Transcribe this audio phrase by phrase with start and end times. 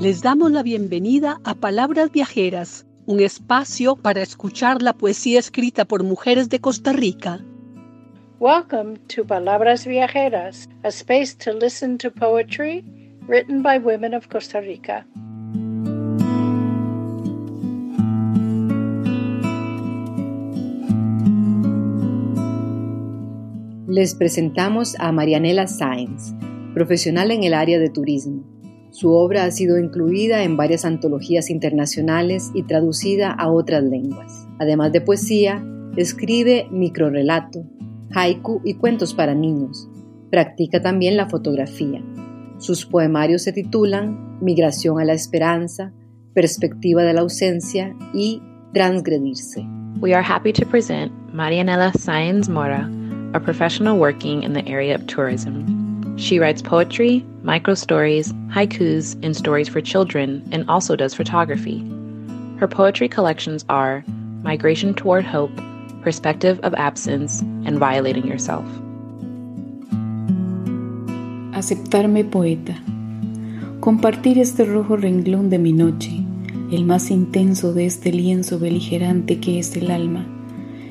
[0.00, 6.04] Les damos la bienvenida a Palabras Viajeras, un espacio para escuchar la poesía escrita por
[6.04, 7.40] mujeres de Costa Rica.
[8.38, 12.84] Welcome to Palabras Viajeras, a space to listen to poetry
[13.26, 15.04] written by women of Costa Rica.
[23.88, 26.34] Les presentamos a Marianela Sainz,
[26.72, 28.57] profesional en el área de turismo.
[28.98, 34.48] Su obra ha sido incluida en varias antologías internacionales y traducida a otras lenguas.
[34.58, 35.64] Además de poesía,
[35.96, 37.64] escribe microrelato,
[38.12, 39.88] haiku y cuentos para niños.
[40.32, 42.02] Practica también la fotografía.
[42.58, 45.92] Sus poemarios se titulan Migración a la Esperanza,
[46.34, 48.42] Perspectiva de la Ausencia y
[48.74, 49.64] Transgredirse.
[50.00, 52.90] We are happy to present Marianela Sáenz Mora,
[53.32, 55.88] a professional working in the area of tourism.
[56.16, 61.78] She writes poetry, micro stories, haikus, and stories for children, and also does photography.
[62.58, 64.04] Her poetry collections are
[64.42, 65.56] Migration Toward Hope,
[66.02, 68.66] Perspective of Absence, and Violating Yourself.
[71.56, 72.76] Aceptarme poeta.
[73.80, 76.22] Compartir este rojo renglón de mi noche,
[76.70, 80.26] el más intenso de este lienzo beligerante que es el alma,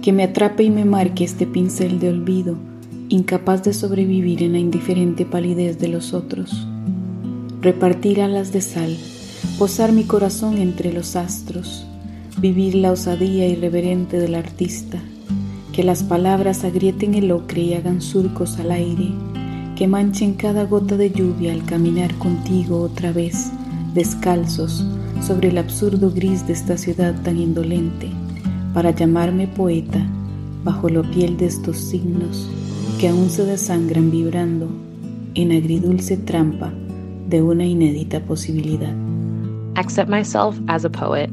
[0.00, 2.67] que me atrape y me marque este pincel de olvido
[3.10, 6.66] incapaz de sobrevivir en la indiferente palidez de los otros.
[7.62, 8.96] Repartir alas de sal,
[9.58, 11.86] posar mi corazón entre los astros,
[12.38, 14.98] vivir la osadía irreverente del artista,
[15.72, 19.08] que las palabras agrieten el ocre y hagan surcos al aire,
[19.74, 23.50] que manchen cada gota de lluvia al caminar contigo otra vez,
[23.94, 24.84] descalzos,
[25.26, 28.10] sobre el absurdo gris de esta ciudad tan indolente,
[28.74, 30.06] para llamarme poeta
[30.62, 32.48] bajo la piel de estos signos
[32.98, 34.68] que aún se desangran vibrando
[35.36, 36.72] en agridulce trampa
[37.28, 38.92] de una inédita posibilidad.
[39.76, 41.30] Accept myself as a poet.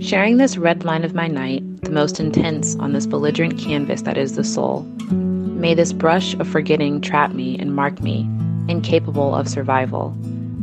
[0.00, 4.18] Sharing this red line of my night, the most intense on this belligerent canvas that
[4.18, 4.82] is the soul.
[5.12, 8.28] May this brush of forgetting trap me and mark me,
[8.66, 10.12] incapable of survival,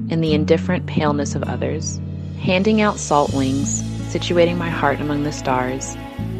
[0.10, 2.02] in the indifferent paleness of others.
[2.42, 3.82] Handing out salt wings,
[4.14, 5.96] situating my heart among the stars,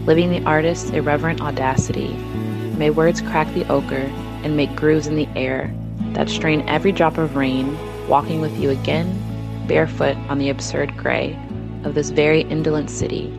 [0.06, 2.14] living the artist's irreverent audacity,
[2.78, 4.12] May words crack the ochre
[4.44, 5.74] and make grooves in the air
[6.14, 7.78] that strain every drop of rain,
[8.08, 9.08] walking with you again,
[9.68, 11.40] barefoot on the absurd gray
[11.86, 13.32] of this very indolent city.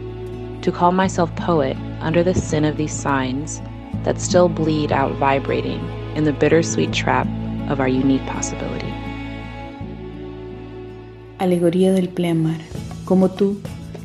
[0.62, 3.60] To call myself poet under the sin of these signs
[4.04, 5.80] that still bleed out vibrating
[6.14, 7.26] in the bittersweet trap
[7.68, 8.92] of our unique possibility.
[11.38, 12.58] Alegoría del pleamar.
[13.04, 13.60] Como tú,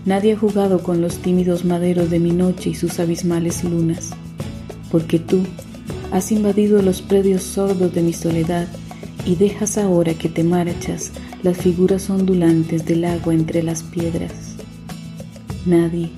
[0.05, 4.13] nadie ha jugado con los tímidos maderos de mi noche y sus abismales lunas.
[4.91, 5.43] Porque tú
[6.11, 8.67] has invadido los predios sordos de mi soledad
[9.25, 11.11] y dejas ahora que te marchas
[11.43, 14.55] las figuras ondulantes del agua entre las piedras.
[15.65, 16.09] Nadie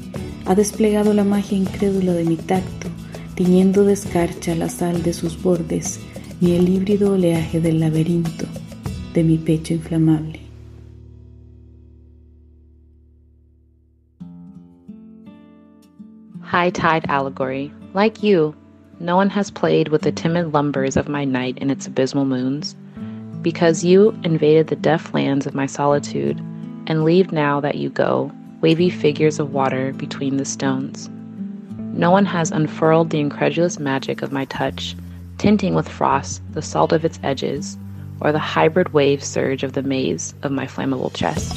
[0.46, 2.88] ha desplegado la magia incrédula de mi tacto,
[3.36, 6.00] tiñendo de escarcha la sal de sus bordes,
[6.42, 8.46] ni el híbrido oleaje del laberinto
[9.14, 10.40] de mi pecho inflamable.
[16.42, 17.72] High Tide Allegory.
[17.96, 18.56] Like you,
[19.00, 22.76] No one has played with the timid lumbers of my night in its abysmal moons,
[23.42, 26.40] because you invaded the deaf lands of my solitude,
[26.88, 31.10] and leave now that you go, wavy figures of water between the stones.
[31.94, 34.96] No one has unfurled the incredulous magic of my touch,
[35.38, 37.78] tinting with frost the salt of its edges,
[38.22, 41.52] or the hybrid wave surge of the maze of my flammable chest.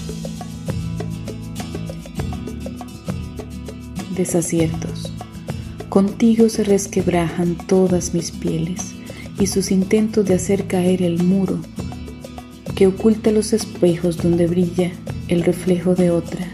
[4.15, 5.16] Desaciertos.
[5.97, 8.95] Contigo se resquebrajan todas mis pieles
[9.41, 11.59] y sus intentos de hacer caer el muro
[12.75, 14.91] que oculta los espejos donde brilla
[15.29, 16.49] el reflejo de otra.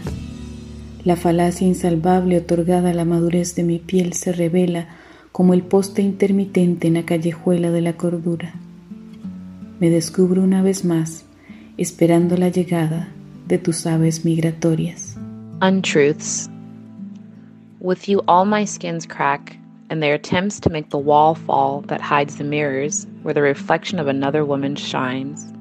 [1.03, 4.87] La falacia insalvable otorgada a la madurez de mi piel se revela
[5.33, 8.53] como el poste intermitente en la callejuela de la cordura.
[9.81, 11.25] Me descubro una vez más
[11.75, 13.09] esperando la llegada
[13.49, 15.17] de tus aves migratorias.
[15.61, 16.49] Untruths
[17.83, 19.57] With you, all my skins crack,
[19.89, 23.99] and their attempts to make the wall fall that hides the mirrors where the reflection
[23.99, 25.51] of another woman shines.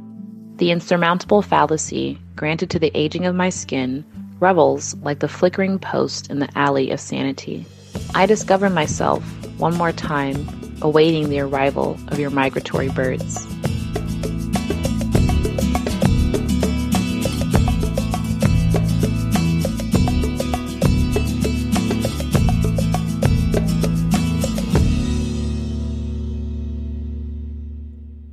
[0.58, 4.04] The insurmountable fallacy granted to the aging of my skin
[4.38, 7.66] revels like the flickering post in the alley of sanity.
[8.14, 9.24] I discover myself
[9.58, 10.46] one more time
[10.80, 13.51] awaiting the arrival of your migratory birds.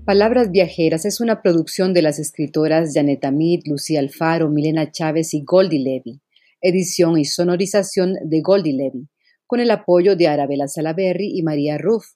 [0.10, 5.44] Palabras Viajeras es una producción de las escritoras Janet Amit, Lucía Alfaro, Milena Chávez y
[5.46, 6.20] Goldie Levy.
[6.62, 9.08] Edición y sonorización de Goldie Levy,
[9.46, 12.08] con el apoyo de Arabella Salaberry y María Ruff,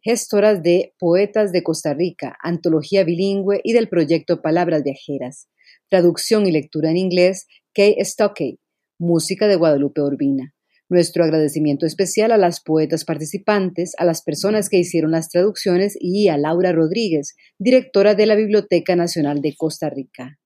[0.00, 5.50] gestoras de Poetas de Costa Rica, antología bilingüe y del proyecto Palabras Viajeras.
[5.90, 8.60] Traducción y lectura en inglés, Kay Stockey.
[8.98, 10.54] Música de Guadalupe Urbina.
[10.88, 16.28] Nuestro agradecimiento especial a las poetas participantes, a las personas que hicieron las traducciones y
[16.28, 20.38] a Laura Rodríguez, directora de la Biblioteca Nacional de Costa Rica.